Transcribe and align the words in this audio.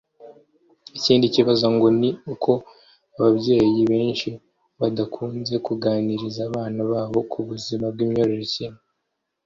Ikindi 0.97 1.25
kibazo 1.35 1.65
ngo 1.75 1.87
ni 1.99 2.09
uko 2.33 2.51
ababyeyi 3.17 3.81
benshi 3.91 4.29
badakunze 4.79 5.55
kuganiriza 5.65 6.39
abana 6.49 6.81
babo 6.91 7.19
kubuzima 7.31 7.85
bw’imyororokere 7.93 8.77